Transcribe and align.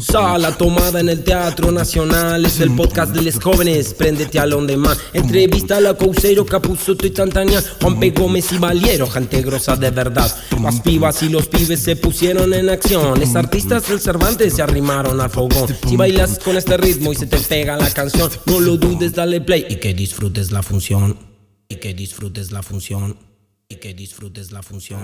Sala 0.00 0.52
tomada 0.56 1.00
en 1.00 1.08
el 1.08 1.24
Teatro 1.24 1.72
Nacional 1.72 2.44
Es 2.44 2.60
el 2.60 2.74
podcast 2.76 3.14
de 3.14 3.22
los 3.22 3.42
jóvenes 3.42 3.94
Préndete 3.94 4.38
a 4.38 4.46
donde 4.46 4.76
más 4.76 4.98
Entrevista 5.12 5.78
a 5.78 5.80
la 5.80 5.94
Couseiro, 5.94 6.44
Capuzoto 6.44 7.06
y 7.06 7.10
Tantania 7.10 7.62
Juan 7.80 7.98
P. 7.98 8.10
Gómez 8.10 8.52
y 8.52 8.58
Valiero 8.58 9.06
Gente 9.06 9.40
grosa 9.42 9.76
de 9.76 9.90
verdad. 9.90 10.30
Las 10.62 10.80
pibas 10.80 11.22
y 11.22 11.28
los 11.28 11.48
pibes 11.48 11.80
se 11.80 11.96
pusieron 11.96 12.52
en 12.54 12.68
acción. 12.68 13.18
Los 13.18 13.34
artistas 13.34 13.88
del 13.88 14.00
Cervantes 14.00 14.54
se 14.54 14.62
arrimaron 14.62 15.20
al 15.20 15.30
fogón. 15.30 15.68
Si 15.88 15.96
bailas 15.96 16.38
con 16.38 16.56
este 16.56 16.76
ritmo 16.76 17.12
y 17.12 17.16
se 17.16 17.26
te 17.26 17.38
pega 17.38 17.76
la 17.76 17.90
canción 17.90 18.30
No 18.46 18.60
lo 18.60 18.76
dudes, 18.76 19.14
dale 19.14 19.40
play 19.40 19.66
Y 19.68 19.76
que 19.76 19.94
disfrutes 19.94 20.52
la 20.52 20.62
función. 20.62 21.18
Y 21.68 21.76
que 21.76 21.94
disfrutes 21.94 22.52
la 22.52 22.62
función 22.62 23.16
y 23.68 23.76
que 23.76 23.94
disfrutes 23.94 24.52
la 24.52 24.62
función. 24.62 25.00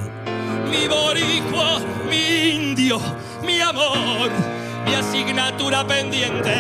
Mi 0.71 0.87
boricua, 0.89 1.81
mi 2.09 2.51
indio, 2.51 3.01
mi 3.45 3.61
amor, 3.61 4.31
mi 4.87 4.95
asignatura 4.95 5.87
pendiente. 5.87 6.55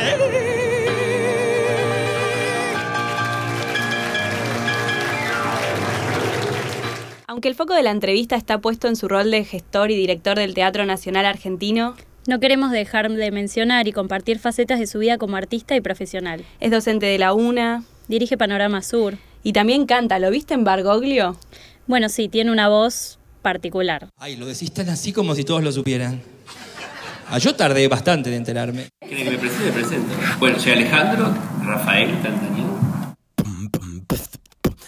Aunque 7.27 7.48
el 7.48 7.55
foco 7.55 7.75
de 7.75 7.83
la 7.83 7.91
entrevista 7.91 8.37
está 8.37 8.61
puesto 8.61 8.89
en 8.89 8.97
su 8.97 9.09
rol 9.09 9.30
de 9.30 9.45
gestor 9.45 9.91
y 9.91 9.97
director 9.97 10.37
del 10.37 10.53
Teatro 10.53 10.84
Nacional 10.84 11.27
Argentino, 11.27 11.95
no 12.27 12.39
queremos 12.39 12.70
dejar 12.70 13.11
de 13.11 13.30
mencionar 13.30 13.89
y 13.89 13.92
compartir 13.92 14.39
facetas 14.39 14.78
de 14.78 14.87
su 14.87 14.98
vida 14.98 15.17
como 15.17 15.37
artista 15.37 15.75
y 15.75 15.80
profesional. 15.80 16.45
Es 16.61 16.70
docente 16.70 17.06
de 17.06 17.19
la 17.19 17.33
UNA. 17.33 17.83
Dirige 18.09 18.37
Panorama 18.37 18.83
Sur. 18.83 19.17
Y 19.42 19.53
también 19.53 19.87
canta. 19.87 20.19
¿Lo 20.19 20.30
viste 20.30 20.53
en 20.53 20.64
Bargoglio? 20.64 21.39
Bueno, 21.91 22.09
sí, 22.09 22.29
tiene 22.29 22.53
una 22.53 22.69
voz 22.69 23.19
particular. 23.43 24.11
Ay, 24.17 24.37
lo 24.37 24.47
decís 24.47 24.73
tan 24.73 24.89
así 24.91 25.12
como 25.12 25.35
si 25.35 25.43
todos 25.43 25.65
lo 25.65 25.73
supieran. 25.73 26.23
Ah, 27.29 27.39
yo 27.39 27.57
tardé 27.57 27.89
bastante 27.89 28.31
en 28.31 28.37
enterarme. 28.37 28.91
¿Quieren 29.01 29.25
que 29.25 29.31
me 29.33 29.39
presente? 29.39 29.64
Me 29.64 29.73
presento. 29.73 30.14
Bueno, 30.39 30.61
soy 30.61 30.70
Alejandro 30.70 31.34
Rafael 31.64 32.12
Tantañón. 32.23 33.17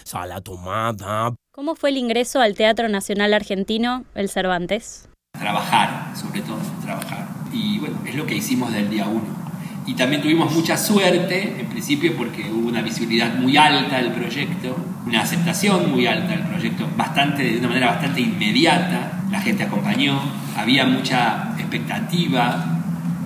Sala 0.05 0.39
tomada. 0.39 1.35
¿Cómo 1.51 1.75
fue 1.75 1.89
el 1.89 1.97
ingreso 1.97 2.39
al 2.39 2.55
Teatro 2.55 2.87
Nacional 2.87 3.33
Argentino, 3.33 4.05
el 4.15 4.29
Cervantes? 4.29 5.09
Trabajar, 5.37 6.15
sobre 6.15 6.39
todo, 6.39 6.59
trabajar. 6.85 7.27
Y 7.51 7.79
bueno, 7.79 7.99
es 8.05 8.15
lo 8.15 8.25
que 8.25 8.35
hicimos 8.35 8.71
del 8.71 8.89
día 8.89 9.09
uno. 9.09 9.42
Y 9.85 9.95
también 9.95 10.21
tuvimos 10.21 10.53
mucha 10.53 10.77
suerte, 10.77 11.59
en 11.59 11.67
principio, 11.67 12.15
porque 12.15 12.49
hubo 12.49 12.69
una 12.69 12.81
visibilidad 12.81 13.35
muy 13.35 13.57
alta 13.57 13.97
del 13.97 14.11
proyecto, 14.13 14.77
una 15.05 15.21
aceptación 15.21 15.91
muy 15.91 16.07
alta 16.07 16.29
del 16.29 16.43
proyecto, 16.43 16.87
bastante, 16.95 17.43
de 17.43 17.57
una 17.57 17.67
manera 17.67 17.87
bastante 17.87 18.21
inmediata. 18.21 19.23
La 19.29 19.41
gente 19.41 19.63
acompañó, 19.63 20.21
había 20.55 20.85
mucha 20.85 21.53
expectativa 21.57 22.65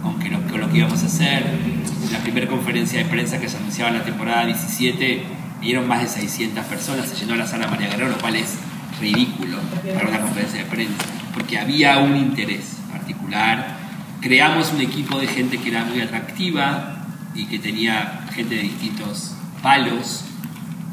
con, 0.01 0.17
que 0.17 0.29
lo, 0.29 0.41
con 0.47 0.59
lo 0.59 0.69
que 0.69 0.79
íbamos 0.79 1.03
a 1.03 1.05
hacer. 1.05 1.43
En 1.45 2.13
la 2.13 2.19
primera 2.19 2.47
conferencia 2.47 2.99
de 2.99 3.05
prensa 3.05 3.39
que 3.39 3.49
se 3.49 3.57
anunciaba 3.57 3.91
en 3.91 3.99
la 3.99 4.03
temporada 4.03 4.45
17, 4.45 5.23
vinieron 5.59 5.87
más 5.87 6.01
de 6.01 6.07
600 6.07 6.65
personas, 6.65 7.07
se 7.07 7.15
llenó 7.17 7.35
la 7.35 7.45
sala 7.45 7.67
María 7.67 7.87
Guerrero, 7.87 8.09
lo 8.09 8.17
cual 8.17 8.35
es 8.35 8.57
ridículo 8.99 9.57
para 9.93 10.07
una 10.09 10.21
conferencia 10.21 10.63
de 10.63 10.65
prensa, 10.65 11.03
porque 11.33 11.59
había 11.59 11.99
un 11.99 12.15
interés 12.15 12.77
particular 12.91 13.76
creamos 14.21 14.71
un 14.73 14.81
equipo 14.81 15.19
de 15.19 15.27
gente 15.27 15.57
que 15.57 15.69
era 15.69 15.83
muy 15.85 16.01
atractiva 16.01 17.05
y 17.35 17.45
que 17.45 17.59
tenía 17.59 18.25
gente 18.33 18.55
de 18.55 18.61
distintos 18.61 19.35
palos 19.61 20.23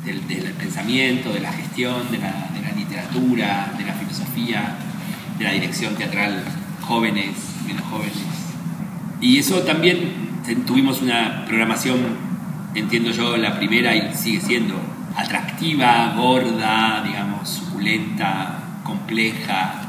del, 0.04 0.26
del 0.28 0.52
pensamiento, 0.52 1.32
de 1.32 1.40
la 1.40 1.52
gestión, 1.52 2.10
de 2.10 2.18
la, 2.18 2.50
de 2.54 2.60
la, 2.60 2.72
literatura, 2.76 3.72
de 3.78 3.84
la 3.84 3.94
filosofía, 3.94 4.76
de 5.38 5.44
la 5.44 5.52
dirección 5.52 5.94
teatral, 5.94 6.44
jóvenes, 6.82 7.30
menos 7.66 7.84
jóvenes. 7.84 8.12
Y 9.20 9.38
eso 9.38 9.60
también 9.60 10.42
tuvimos 10.66 11.00
una 11.00 11.44
programación, 11.46 12.00
entiendo 12.74 13.10
yo, 13.10 13.36
la 13.36 13.56
primera 13.56 13.94
y 13.94 14.14
sigue 14.14 14.40
siendo 14.40 14.78
atractiva, 15.16 16.12
gorda, 16.16 17.02
digamos, 17.06 17.48
suculenta, 17.48 18.80
compleja, 18.82 19.83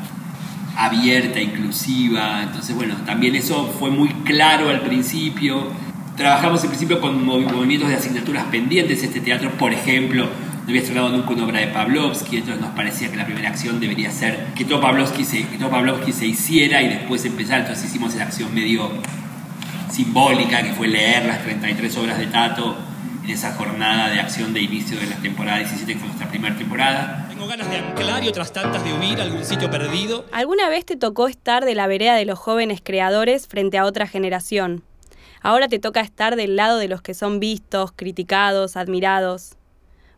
abierta, 0.75 1.40
inclusiva. 1.40 2.44
Entonces, 2.44 2.75
bueno, 2.75 2.96
también 3.06 3.36
eso 3.36 3.74
fue 3.80 3.90
muy 3.91 4.09
claro 4.24 4.69
al 4.69 4.81
principio. 4.81 5.68
Trabajamos 6.16 6.63
en 6.63 6.69
principio 6.69 7.02
con 7.02 7.25
movimientos 7.25 7.90
de 7.90 7.96
asignaturas 7.96 8.46
pendientes. 8.46 9.03
Este 9.03 9.19
teatro, 9.19 9.52
por 9.52 9.74
ejemplo, 9.74 10.25
no 10.25 10.69
había 10.69 10.81
estrenado 10.81 11.09
nunca 11.09 11.30
una 11.31 11.46
obra 11.46 11.59
de 11.59 11.68
Pavlovsky, 11.68 12.38
entonces 12.38 12.59
nos 12.59 12.72
parecía 12.72 13.12
que 13.12 13.18
la 13.18 13.25
primera 13.25 13.50
acción 13.50 13.80
debería 13.80 14.09
ser 14.09 14.47
que 14.56 14.66
todo 14.66 14.81
Pavlovsky 14.81 15.24
se, 15.24 15.46
que 15.46 15.58
todo 15.59 15.69
Pavlovsky 15.69 16.12
se 16.12 16.25
hiciera 16.25 16.81
y 16.81 16.88
después 16.88 17.24
empezar. 17.25 17.62
Entonces 17.62 17.85
hicimos 17.85 18.16
esa 18.16 18.24
acción 18.24 18.53
medio 18.53 18.90
simbólica, 19.91 20.64
que 20.64 20.74
fue 20.74 20.88
leer 20.88 21.25
las 21.25 21.44
33 21.44 21.97
obras 21.97 22.18
de 22.18 22.28
Tato 22.28 22.78
en 23.24 23.30
esa 23.30 23.53
jornada 23.53 24.09
de 24.09 24.19
acción 24.19 24.53
de 24.53 24.62
inicio 24.62 25.00
de 25.00 25.08
la 25.08 25.16
temporada 25.18 25.59
17, 25.59 25.94
que 25.94 26.00
fue 26.00 26.08
nuestra 26.08 26.30
primera 26.30 26.56
temporada. 26.56 27.25
Tengo 27.35 27.47
ganas 27.47 27.69
de 27.69 27.75
anclar 27.75 28.23
y 28.23 28.29
otras 28.29 28.53
tantas 28.53 28.81
de 28.85 28.94
huir 28.94 29.19
a 29.19 29.23
algún 29.23 29.44
sitio 29.44 29.69
perdido. 29.69 30.25
¿Alguna 30.31 30.69
vez 30.69 30.85
te 30.85 30.96
tocó 30.96 31.28
estar 31.28 31.66
de 31.66 31.75
la 31.75 31.85
vereda 31.85 32.16
de 32.16 32.23
los 32.23 32.40
jóvenes 32.40 32.79
creadores 32.81 33.50
frente 33.50 33.78
a 33.78 33.84
otra 33.84 34.07
generación? 34.07 34.85
Ahora 35.41 35.68
te 35.68 35.78
toca 35.78 36.00
estar 36.00 36.38
del 36.38 36.56
lado 36.56 36.78
de 36.78 36.88
los 36.88 37.01
que 37.01 37.13
son 37.13 37.41
vistos, 37.41 37.91
criticados, 37.94 38.78
admirados. 38.78 39.57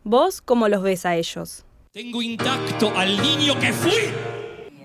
¿Vos 0.04 0.40
cómo 0.40 0.68
los 0.68 0.84
ves 0.84 1.06
a 1.06 1.16
ellos? 1.16 1.64
Tengo 1.90 2.22
intacto 2.22 2.96
al 2.96 3.20
niño 3.20 3.58
que 3.58 3.72
fui. 3.72 3.98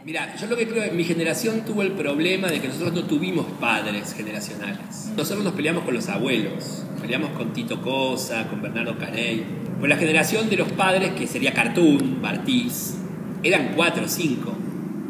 Mira, 0.03 0.35
yo 0.35 0.47
lo 0.47 0.57
que 0.57 0.67
creo 0.67 0.81
es 0.81 0.89
que 0.89 0.95
mi 0.95 1.03
generación 1.03 1.63
tuvo 1.63 1.83
el 1.83 1.91
problema 1.91 2.47
de 2.47 2.59
que 2.59 2.67
nosotros 2.67 2.93
no 2.93 3.03
tuvimos 3.03 3.45
padres 3.59 4.11
generacionales. 4.15 5.11
Nosotros 5.15 5.43
nos 5.43 5.53
peleamos 5.53 5.83
con 5.83 5.93
los 5.93 6.09
abuelos, 6.09 6.83
peleamos 6.99 7.29
con 7.37 7.53
Tito 7.53 7.79
Cosa, 7.79 8.47
con 8.47 8.59
Bernardo 8.59 8.97
Carey. 8.97 9.62
Con 9.83 9.89
la 9.89 9.97
generación 9.97 10.49
de 10.49 10.55
los 10.55 10.71
padres, 10.71 11.11
que 11.11 11.27
sería 11.27 11.51
Cartoon, 11.51 12.21
Bartiz, 12.21 12.93
eran 13.43 13.73
cuatro 13.75 14.05
o 14.05 14.07
cinco, 14.07 14.53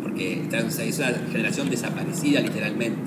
porque 0.02 0.48
es 0.52 0.98
una 0.98 1.10
generación 1.32 1.70
desaparecida 1.70 2.40
literalmente. 2.40 3.00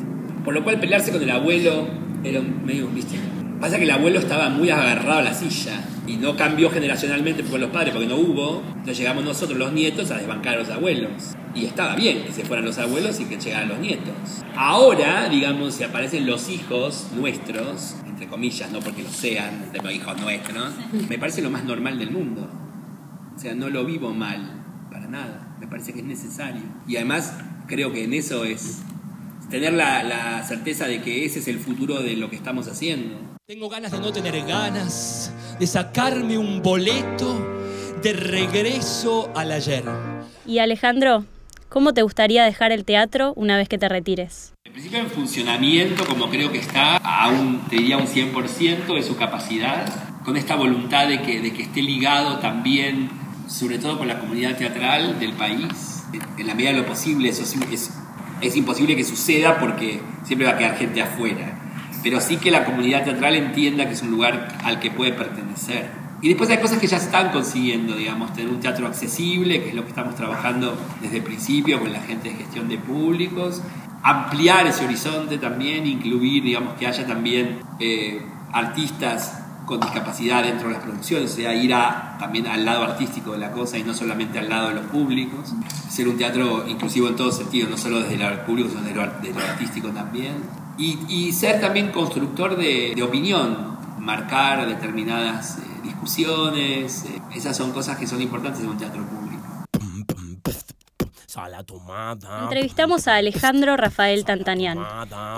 Por 0.45 0.55
lo 0.55 0.63
cual 0.63 0.79
pelearse 0.79 1.11
con 1.11 1.21
el 1.21 1.29
abuelo 1.29 1.89
era 2.29 2.41
medio, 2.41 2.89
viste, 2.89 3.17
Pasa 3.61 3.79
que 3.79 3.85
el 3.85 3.91
abuelo 3.91 4.19
estaba 4.19 4.51
muy 4.51 4.69
agarrado 4.69 5.21
a 5.21 5.23
la 5.23 5.33
silla 5.33 5.83
y 6.07 6.17
no 6.17 6.37
cambió 6.37 6.71
generacionalmente 6.71 7.43
con 7.43 7.59
los 7.59 7.71
padres 7.71 7.95
porque 7.95 8.07
no 8.07 8.17
hubo. 8.17 8.63
Entonces 8.67 8.99
llegamos 8.99 9.25
nosotros, 9.25 9.59
los 9.59 9.73
nietos, 9.73 10.11
a 10.11 10.19
desbancar 10.19 10.57
a 10.57 10.59
los 10.59 10.69
abuelos. 10.69 11.35
Y 11.55 11.65
estaba 11.65 11.97
bien 11.97 12.25
que 12.25 12.33
se 12.33 12.45
fueran 12.45 12.67
los 12.67 12.77
abuelos 12.77 13.19
y 13.19 13.25
que 13.25 13.39
llegaran 13.39 13.69
los 13.71 13.79
nietos. 13.79 14.15
Ahora, 14.55 15.31
digamos, 15.31 15.75
si 15.75 15.85
aparecen 15.85 16.27
los 16.27 16.51
hijos 16.51 17.07
nuestros, 17.17 17.97
entre 18.07 18.27
comillas, 18.27 18.71
no 18.71 18.81
porque 18.81 19.03
lo 19.03 19.09
sean, 19.09 19.73
de 19.73 19.81
los 19.81 19.93
hijos 19.93 20.21
nuestros, 20.21 20.75
me 21.09 21.19
parece 21.19 21.41
lo 21.41 21.51
más 21.51 21.65
normal 21.65 21.99
del 21.99 22.11
mundo. 22.11 22.51
O 23.35 23.39
sea, 23.39 23.55
no 23.55 23.71
lo 23.71 23.87
vivo 23.87 24.13
mal, 24.13 24.65
para 24.91 25.07
nada. 25.07 25.57
Me 25.61 25.67
parece 25.67 25.95
que 25.95 26.01
es 26.01 26.05
necesario. 26.05 26.63
Y 26.87 26.97
además, 26.97 27.39
creo 27.67 27.91
que 27.91 28.05
en 28.05 28.13
eso 28.13 28.45
es 28.45 28.83
tener 29.51 29.73
la, 29.73 30.03
la 30.03 30.43
certeza 30.45 30.87
de 30.87 31.03
que 31.03 31.25
ese 31.25 31.39
es 31.39 31.49
el 31.49 31.59
futuro 31.59 32.03
de 32.03 32.17
lo 32.17 32.31
que 32.31 32.37
estamos 32.37 32.69
haciendo. 32.69 33.17
Tengo 33.47 33.69
ganas 33.69 33.93
de 33.93 34.01
no 34.01 34.13
tener 34.13 34.45
ganas, 34.45 35.33
de 35.59 35.67
sacarme 35.67 36.37
un 36.37 36.63
boleto 36.63 37.57
de 38.03 38.13
regreso 38.13 39.31
al 39.35 39.53
ayer. 39.53 39.85
Y 40.47 40.59
Alejandro, 40.59 41.25
¿cómo 41.69 41.95
te 41.95 42.03
gustaría 42.03 42.45
dejar 42.45 42.73
el 42.73 42.85
teatro 42.85 43.33
una 43.37 43.57
vez 43.57 43.69
que 43.69 43.79
te 43.79 43.89
retires? 43.89 44.53
En 44.65 44.73
principio 44.73 44.99
en 44.99 45.11
funcionamiento, 45.11 46.05
como 46.07 46.29
creo 46.29 46.51
que 46.53 46.59
está, 46.59 46.97
a 46.97 47.29
un, 47.29 47.67
te 47.69 47.77
diría 47.77 47.99
un 47.99 48.07
100% 48.07 48.95
de 48.95 49.03
su 49.03 49.17
capacidad, 49.17 49.87
con 50.25 50.37
esta 50.37 50.57
voluntad 50.57 51.07
de 51.07 51.23
que, 51.23 51.41
de 51.41 51.53
que 51.53 51.63
esté 51.63 51.83
ligado 51.83 52.39
también, 52.41 53.09
sobre 53.49 53.79
todo 53.79 53.97
con 53.97 54.09
la 54.09 54.19
comunidad 54.19 54.57
teatral 54.57 55.21
del 55.21 55.33
país. 55.33 56.03
En 56.37 56.47
la 56.47 56.55
medida 56.55 56.73
de 56.73 56.79
lo 56.79 56.87
posible, 56.87 57.29
eso 57.29 57.43
es, 57.43 57.91
es 58.41 58.57
imposible 58.57 58.97
que 58.97 59.05
suceda 59.05 59.59
porque 59.59 60.01
siempre 60.25 60.47
va 60.47 60.55
a 60.55 60.59
quedar 60.59 60.77
gente 60.77 61.03
afuera 61.03 61.57
pero 62.07 62.21
sí 62.21 62.37
que 62.37 62.53
la 62.53 62.65
comunidad 62.65 63.03
teatral 63.03 63.35
entienda 63.35 63.85
que 63.89 63.95
es 63.95 64.03
un 64.03 64.13
lugar 64.13 64.57
al 64.63 64.79
que 64.79 64.93
puede 64.93 65.13
pertenecer. 65.13 65.91
Y 66.23 66.29
después 66.29 66.49
hay 66.51 66.59
cosas 66.59 66.79
que 66.79 66.87
ya 66.87 66.99
están 66.99 67.33
consiguiendo, 67.33 67.97
digamos, 67.97 68.33
tener 68.33 68.49
un 68.49 68.61
teatro 68.61 68.87
accesible, 68.87 69.61
que 69.61 69.71
es 69.71 69.75
lo 69.75 69.83
que 69.83 69.89
estamos 69.89 70.15
trabajando 70.15 70.79
desde 71.03 71.17
el 71.17 71.25
principio 71.25 71.81
con 71.81 71.93
la 71.93 72.01
gente 72.01 72.29
de 72.29 72.37
gestión 72.37 72.69
de 72.69 72.79
públicos, 72.79 73.61
ampliar 74.05 74.69
ese 74.69 74.85
horizonte 74.85 75.39
también, 75.39 75.85
incluir, 75.85 76.45
digamos, 76.45 76.75
que 76.75 76.87
haya 76.87 77.05
también 77.05 77.59
eh, 77.81 78.23
artistas 78.53 79.43
con 79.67 79.81
discapacidad 79.81 80.45
dentro 80.45 80.69
de 80.69 80.75
las 80.75 80.83
producciones, 80.83 81.33
o 81.33 81.37
sea, 81.37 81.55
ir 81.55 81.75
a, 81.75 82.17
también 82.19 82.47
al 82.47 82.65
lado 82.65 82.85
artístico 82.85 83.33
de 83.33 83.39
la 83.39 83.51
cosa 83.51 83.77
y 83.77 83.83
no 83.83 83.93
solamente 83.93 84.39
al 84.39 84.49
lado 84.49 84.69
de 84.69 84.77
los 84.77 84.87
públicos, 84.87 85.53
ser 85.91 86.09
un 86.09 86.17
teatro 86.17 86.67
inclusivo 86.69 87.09
en 87.09 87.17
todo 87.17 87.33
sentido, 87.33 87.69
no 87.69 87.77
solo 87.77 88.01
desde 88.01 88.15
el 88.15 88.41
público, 88.41 88.69
sino 88.71 88.83
desde 88.83 88.95
lo, 88.95 89.07
desde 89.21 89.39
lo 89.39 89.45
artístico 89.45 89.89
también. 89.89 90.35
Y, 90.79 90.99
y 91.09 91.33
ser 91.33 91.61
también 91.61 91.91
constructor 91.91 92.57
de, 92.57 92.93
de 92.95 93.03
opinión, 93.03 93.77
marcar 93.99 94.67
determinadas 94.67 95.59
eh, 95.59 95.63
discusiones, 95.83 97.05
eh, 97.07 97.21
esas 97.35 97.57
son 97.57 97.73
cosas 97.73 97.99
que 97.99 98.07
son 98.07 98.23
importantes 98.23 98.63
en 98.63 98.69
un 98.69 98.79
teatro 98.79 99.03
público. 99.05 99.26
Entrevistamos 102.43 103.09
a 103.09 103.17
Alejandro 103.17 103.77
Rafael 103.77 104.25
Tantanian, 104.25 104.79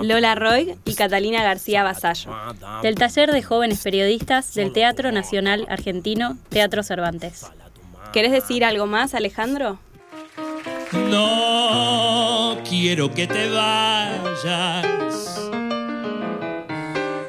Lola 0.01 0.35
Roy 0.35 0.75
y 0.85 0.95
Catalina 0.95 1.43
García 1.43 1.83
Basallo. 1.83 2.31
del 2.81 2.95
taller 2.95 3.31
de 3.31 3.43
jóvenes 3.43 3.81
periodistas 3.81 4.53
del 4.53 4.73
Teatro 4.73 5.11
Nacional 5.11 5.65
Argentino, 5.69 6.37
Teatro 6.49 6.83
Cervantes. 6.83 7.45
¿Querés 8.13 8.31
decir 8.31 8.65
algo 8.65 8.87
más, 8.87 9.13
Alejandro? 9.13 9.79
No 11.09 12.57
quiero 12.67 13.13
que 13.13 13.27
te 13.27 13.49
vayas. 13.49 14.85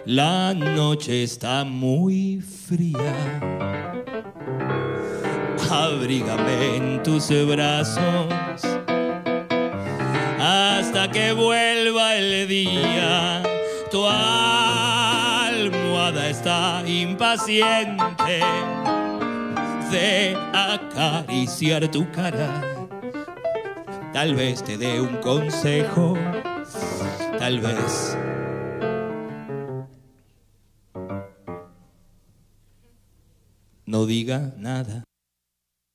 La 0.06 0.54
noche 0.54 1.22
está 1.22 1.64
muy 1.64 2.40
fría. 2.40 3.40
Abrígame 5.70 6.76
en 6.76 7.00
tus 7.04 7.28
brazos 7.46 8.26
hasta 10.40 11.08
que 11.12 11.32
vuelva 11.32 12.16
el 12.16 12.48
día. 12.48 13.40
Tu 13.88 14.04
almohada 14.04 15.68
está 16.28 16.82
impaciente 16.84 18.40
de 19.92 20.36
acariciar 20.52 21.88
tu 21.88 22.10
cara. 22.10 22.62
Tal 24.12 24.34
vez 24.34 24.64
te 24.64 24.76
dé 24.76 25.00
un 25.00 25.18
consejo, 25.18 26.18
tal 27.38 27.60
vez. 27.60 28.18
No 33.86 34.04
diga 34.06 34.52
nada. 34.56 35.04